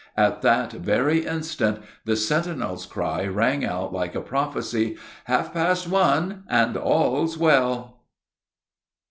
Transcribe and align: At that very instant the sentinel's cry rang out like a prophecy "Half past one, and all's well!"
At 0.17 0.41
that 0.41 0.71
very 0.73 1.27
instant 1.27 1.83
the 2.05 2.15
sentinel's 2.15 2.87
cry 2.87 3.27
rang 3.27 3.63
out 3.63 3.93
like 3.93 4.15
a 4.15 4.19
prophecy 4.21 4.97
"Half 5.25 5.53
past 5.53 5.87
one, 5.87 6.43
and 6.49 6.75
all's 6.75 7.37
well!" 7.37 8.01